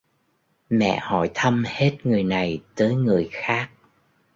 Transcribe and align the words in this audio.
Mẹ 0.69 0.97
hỏi 1.01 1.31
thăm 1.33 1.63
hết 1.67 1.97
người 2.03 2.23
này 2.23 2.61
tới 2.75 2.95
người 2.95 3.29
khác 3.31 3.69